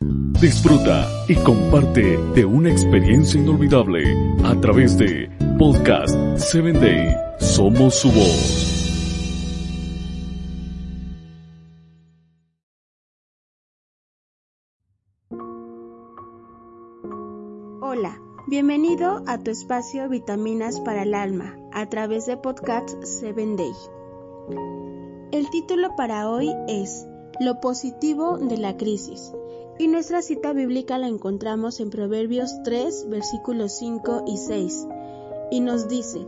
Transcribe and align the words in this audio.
Disfruta 0.00 1.08
y 1.26 1.34
comparte 1.36 2.18
de 2.34 2.44
una 2.44 2.70
experiencia 2.70 3.40
inolvidable 3.40 4.04
a 4.44 4.60
través 4.60 4.98
de 4.98 5.30
Podcast 5.58 6.14
7 6.36 6.72
Day. 6.72 7.16
Somos 7.38 7.94
su 7.94 8.12
voz. 8.12 8.72
Hola, 17.80 18.20
bienvenido 18.48 19.22
a 19.26 19.38
tu 19.38 19.50
espacio 19.50 20.08
Vitaminas 20.10 20.80
para 20.80 21.04
el 21.04 21.14
Alma 21.14 21.56
a 21.72 21.88
través 21.88 22.26
de 22.26 22.36
Podcast 22.36 22.90
7 23.02 23.56
Day. 23.56 23.72
El 25.32 25.48
título 25.48 25.96
para 25.96 26.28
hoy 26.28 26.52
es 26.68 27.06
Lo 27.40 27.60
positivo 27.62 28.36
de 28.36 28.58
la 28.58 28.76
crisis 28.76 29.32
y 29.78 29.88
nuestra 29.88 30.22
cita 30.22 30.52
bíblica 30.52 30.98
la 30.98 31.08
encontramos 31.08 31.80
en 31.80 31.90
Proverbios 31.90 32.62
3, 32.64 33.08
versículos 33.08 33.72
5 33.72 34.24
y 34.26 34.36
6, 34.38 34.86
y 35.50 35.60
nos 35.60 35.88
dice, 35.88 36.26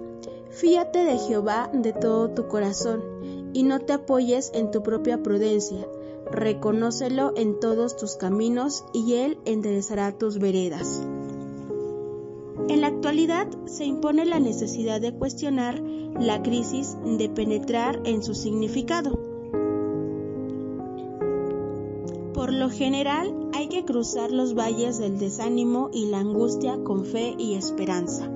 Fíate 0.50 1.04
de 1.04 1.18
Jehová 1.18 1.70
de 1.72 1.92
todo 1.92 2.30
tu 2.30 2.48
corazón, 2.48 3.02
y 3.52 3.62
no 3.62 3.80
te 3.80 3.94
apoyes 3.94 4.50
en 4.54 4.70
tu 4.70 4.82
propia 4.82 5.22
prudencia, 5.22 5.86
reconócelo 6.30 7.32
en 7.36 7.58
todos 7.58 7.96
tus 7.96 8.16
caminos, 8.16 8.84
y 8.92 9.14
Él 9.14 9.38
enderezará 9.44 10.12
tus 10.12 10.38
veredas. 10.38 11.02
En 12.68 12.82
la 12.82 12.88
actualidad 12.88 13.46
se 13.64 13.86
impone 13.86 14.26
la 14.26 14.40
necesidad 14.40 15.00
de 15.00 15.14
cuestionar 15.14 15.80
la 15.80 16.42
crisis, 16.42 16.96
de 17.02 17.28
penetrar 17.30 18.00
en 18.04 18.22
su 18.22 18.34
significado. 18.34 19.27
Por 22.38 22.52
lo 22.52 22.70
general 22.70 23.34
hay 23.52 23.66
que 23.66 23.84
cruzar 23.84 24.30
los 24.30 24.54
valles 24.54 24.96
del 24.98 25.18
desánimo 25.18 25.90
y 25.92 26.06
la 26.06 26.20
angustia 26.20 26.78
con 26.84 27.04
fe 27.04 27.34
y 27.36 27.54
esperanza. 27.54 28.30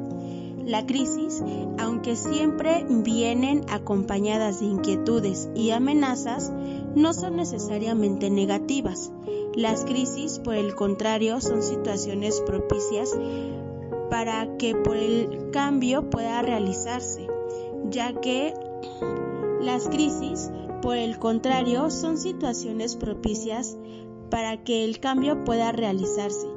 La 0.65 0.85
crisis, 0.85 1.41
aunque 1.79 2.17
siempre 2.17 2.85
vienen 2.89 3.65
acompañadas 3.69 4.59
de 4.59 4.67
inquietudes 4.67 5.49
y 5.55 5.71
amenazas, 5.71 6.53
no 6.97 7.15
son 7.15 7.37
necesariamente 7.37 8.29
negativas. 8.29 9.13
Las 9.55 9.85
crisis, 9.85 10.41
por 10.41 10.57
el 10.57 10.75
contrario, 10.75 11.41
son 11.41 11.63
situaciones 11.63 12.41
propicias 12.41 13.17
para 14.11 14.57
que 14.57 14.75
por 14.75 14.97
el 14.97 15.51
cambio 15.53 16.11
pueda 16.11 16.43
realizarse, 16.43 17.29
ya 17.89 18.13
que 18.15 18.53
las 19.61 19.87
crisis, 19.87 20.51
por 20.83 20.97
el 20.97 21.19
contrario, 21.19 21.89
son 21.91 22.19
situaciones 22.19 22.97
propicias 22.97 23.79
para 24.31 24.63
que 24.63 24.85
el 24.85 24.99
cambio 24.99 25.45
pueda 25.45 25.73
realizarse, 25.73 26.49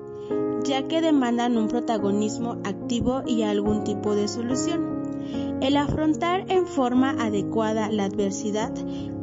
ya 0.63 0.87
que 0.87 1.01
demandan 1.01 1.57
un 1.57 1.67
protagonismo 1.67 2.57
activo 2.65 3.21
y 3.25 3.43
algún 3.43 3.83
tipo 3.83 4.15
de 4.15 4.27
solución. 4.27 5.59
El 5.61 5.77
afrontar 5.77 6.45
en 6.49 6.67
forma 6.67 7.11
adecuada 7.11 7.89
la 7.89 8.05
adversidad 8.05 8.73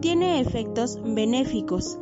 tiene 0.00 0.40
efectos 0.40 0.98
benéficos, 1.04 1.98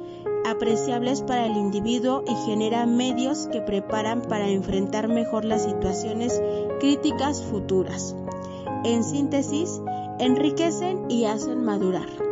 apreciables 0.47 1.23
para 1.23 1.47
el 1.47 1.57
individuo 1.57 2.23
y 2.27 2.35
genera 2.47 2.87
medios 2.87 3.49
que 3.51 3.61
preparan 3.61 4.23
para 4.23 4.49
enfrentar 4.49 5.09
mejor 5.09 5.45
las 5.45 5.65
situaciones 5.65 6.41
críticas 6.81 7.43
futuras. 7.43 8.15
En 8.85 9.05
síntesis, 9.05 9.81
enriquecen 10.19 11.11
y 11.11 11.25
hacen 11.25 11.65
madurar. 11.65 12.30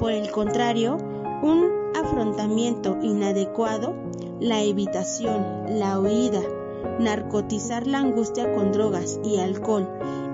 Por 0.00 0.12
el 0.12 0.30
contrario, 0.30 0.96
un 1.42 1.92
afrontamiento 1.94 2.96
inadecuado, 3.02 3.94
la 4.40 4.62
evitación, 4.62 5.78
la 5.78 6.00
huida, 6.00 6.40
narcotizar 6.98 7.86
la 7.86 7.98
angustia 7.98 8.50
con 8.54 8.72
drogas 8.72 9.20
y 9.22 9.40
alcohol, 9.40 9.86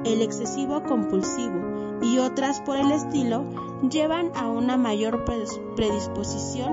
el 0.05 0.23
excesivo 0.23 0.85
compulsivo 0.85 1.99
y 2.01 2.19
otras 2.19 2.61
por 2.61 2.77
el 2.77 2.93
estilo 2.93 3.45
llevan 3.91 4.31
a 4.37 4.49
una 4.49 4.77
mayor 4.77 5.25
predisposición 5.75 6.73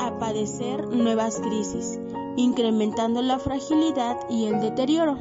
a 0.00 0.18
padecer 0.18 0.88
nuevas 0.88 1.38
crisis, 1.38 2.00
incrementando 2.36 3.22
la 3.22 3.38
fragilidad 3.38 4.16
y 4.28 4.46
el 4.46 4.60
deterioro. 4.60 5.18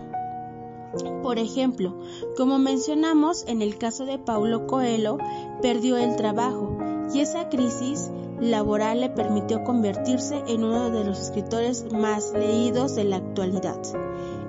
Por 1.21 1.39
ejemplo, 1.39 1.97
como 2.35 2.59
mencionamos 2.59 3.45
en 3.47 3.61
el 3.61 3.77
caso 3.77 4.05
de 4.05 4.19
Paulo 4.19 4.67
Coelho, 4.67 5.17
perdió 5.61 5.97
el 5.97 6.15
trabajo 6.15 6.70
y 7.13 7.19
esa 7.19 7.49
crisis 7.49 8.09
laboral 8.39 9.01
le 9.01 9.09
permitió 9.09 9.63
convertirse 9.63 10.43
en 10.47 10.63
uno 10.63 10.89
de 10.89 11.03
los 11.03 11.19
escritores 11.19 11.85
más 11.91 12.31
leídos 12.33 12.95
de 12.95 13.03
la 13.03 13.17
actualidad. 13.17 13.79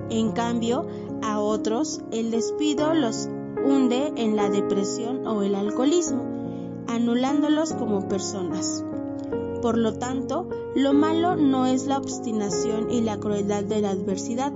En 0.09 0.31
cambio, 0.31 0.85
a 1.21 1.39
otros 1.39 2.01
el 2.11 2.31
despido 2.31 2.93
los 2.93 3.29
hunde 3.63 4.13
en 4.15 4.35
la 4.35 4.49
depresión 4.49 5.25
o 5.25 5.41
el 5.43 5.55
alcoholismo, 5.55 6.23
anulándolos 6.87 7.73
como 7.73 8.07
personas. 8.07 8.83
Por 9.61 9.77
lo 9.77 9.93
tanto, 9.93 10.49
lo 10.75 10.93
malo 10.93 11.35
no 11.35 11.65
es 11.65 11.85
la 11.85 11.97
obstinación 11.97 12.91
y 12.91 13.01
la 13.01 13.17
crueldad 13.17 13.63
de 13.63 13.81
la 13.81 13.91
adversidad, 13.91 14.53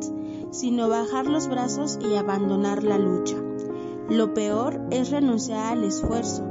sino 0.52 0.90
bajar 0.90 1.28
los 1.28 1.48
brazos 1.48 2.00
y 2.02 2.16
abandonar 2.16 2.84
la 2.84 2.98
lucha. 2.98 3.38
Lo 4.10 4.34
peor 4.34 4.82
es 4.92 5.12
renunciar 5.12 5.74
al 5.74 5.84
esfuerzo, 5.84 6.44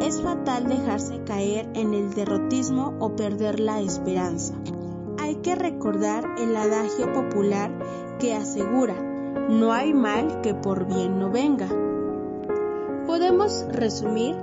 es 0.00 0.22
fatal 0.22 0.68
dejarse 0.68 1.22
caer 1.24 1.68
en 1.74 1.94
el 1.94 2.14
derrotismo 2.14 2.94
o 3.00 3.16
perder 3.16 3.60
la 3.60 3.80
esperanza. 3.80 4.54
Hay 5.18 5.36
que 5.36 5.54
recordar 5.54 6.24
el 6.38 6.56
adagio 6.56 7.12
popular 7.12 7.70
que 8.18 8.34
asegura, 8.34 8.94
no 9.48 9.72
hay 9.72 9.94
mal 9.94 10.40
que 10.40 10.54
por 10.54 10.86
bien 10.86 11.18
no 11.18 11.30
venga. 11.30 11.68
Podemos 13.06 13.64
resumir 13.70 14.34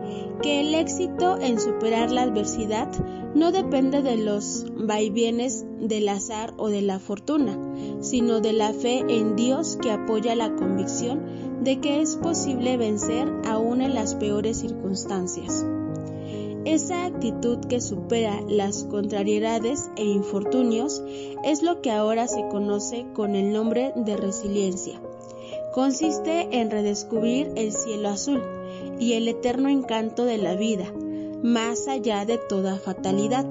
que 0.42 0.62
el 0.62 0.74
éxito 0.74 1.38
en 1.40 1.60
superar 1.60 2.12
la 2.12 2.24
adversidad 2.24 2.90
no 3.36 3.52
depende 3.52 4.02
de 4.02 4.18
los 4.18 4.66
vaivienes 4.76 5.66
del 5.80 6.08
azar 6.10 6.54
o 6.58 6.70
de 6.70 6.82
la 6.82 7.00
fortuna, 7.00 7.58
sino 8.02 8.40
de 8.40 8.54
la 8.54 8.74
fe 8.74 9.04
en 9.08 9.36
Dios 9.36 9.78
que 9.82 9.92
apoya 9.92 10.36
la 10.36 10.56
convicción 10.56 11.64
de 11.64 11.80
que 11.80 12.02
es 12.02 12.16
posible 12.16 12.78
vencer 12.78 13.32
en 13.82 13.94
las 13.94 14.16
peores 14.16 14.58
circunstancias. 14.58 15.66
Esa 16.66 17.06
actitud 17.06 17.60
que 17.60 17.82
supera 17.82 18.40
las 18.48 18.86
contrariedades 18.86 19.90
e 19.98 20.06
infortunios 20.06 21.04
es 21.44 21.62
lo 21.62 21.82
que 21.82 21.92
ahora 21.92 22.28
se 22.28 22.48
conoce 22.48 23.06
con 23.14 23.36
el 23.36 23.52
nombre 23.52 23.92
de 23.96 24.16
resiliencia. 24.16 25.02
Consiste 25.74 26.60
en 26.60 26.72
redescubrir 26.72 27.52
el 27.56 27.74
cielo 27.74 28.10
azul 28.10 28.42
y 29.00 29.14
el 29.14 29.28
eterno 29.28 29.68
encanto 29.68 30.24
de 30.24 30.38
la 30.38 30.56
vida, 30.56 30.94
más 31.44 31.90
allá 31.90 32.26
de 32.26 32.38
toda 32.38 32.78
fatalidad, 32.78 33.48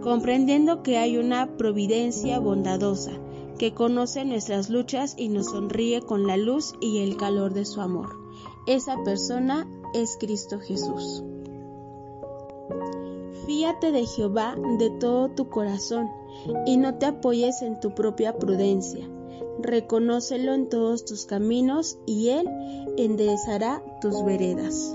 comprendiendo 0.00 0.82
que 0.82 0.96
hay 0.96 1.18
una 1.18 1.58
providencia 1.58 2.38
bondadosa 2.38 3.12
que 3.58 3.74
conoce 3.74 4.24
nuestras 4.24 4.70
luchas 4.70 5.14
y 5.18 5.28
nos 5.28 5.46
sonríe 5.46 6.00
con 6.00 6.26
la 6.26 6.38
luz 6.38 6.72
y 6.80 7.00
el 7.00 7.18
calor 7.18 7.52
de 7.52 7.66
su 7.66 7.82
amor. 7.82 8.19
Esa 8.66 9.02
persona 9.04 9.68
es 9.94 10.16
Cristo 10.18 10.58
Jesús. 10.60 11.24
Fíate 13.46 13.90
de 13.90 14.06
Jehová 14.06 14.54
de 14.78 14.90
todo 14.90 15.30
tu 15.30 15.48
corazón 15.48 16.08
y 16.66 16.76
no 16.76 16.98
te 16.98 17.06
apoyes 17.06 17.62
en 17.62 17.80
tu 17.80 17.94
propia 17.94 18.38
prudencia. 18.38 19.08
Reconócelo 19.60 20.54
en 20.54 20.68
todos 20.68 21.04
tus 21.04 21.26
caminos 21.26 21.98
y 22.06 22.28
Él 22.28 22.48
enderezará 22.96 23.82
tus 24.00 24.24
veredas. 24.24 24.94